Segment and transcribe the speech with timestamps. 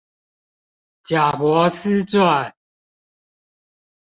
[1.03, 2.53] 賈伯斯傳